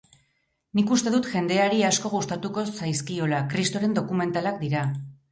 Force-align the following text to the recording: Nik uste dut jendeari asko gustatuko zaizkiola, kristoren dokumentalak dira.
Nik 0.77 0.93
uste 0.93 1.11
dut 1.15 1.27
jendeari 1.33 1.83
asko 1.89 2.09
gustatuko 2.13 2.63
zaizkiola, 2.77 3.41
kristoren 3.51 3.93
dokumentalak 3.99 4.57
dira. 4.63 4.83